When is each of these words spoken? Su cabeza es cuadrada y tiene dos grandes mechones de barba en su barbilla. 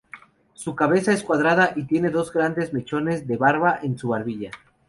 Su 0.55 0.73
cabeza 0.73 1.13
es 1.13 1.21
cuadrada 1.21 1.73
y 1.75 1.83
tiene 1.83 2.09
dos 2.09 2.33
grandes 2.33 2.73
mechones 2.73 3.27
de 3.27 3.37
barba 3.37 3.77
en 3.83 3.99
su 3.99 4.07
barbilla. 4.07 4.49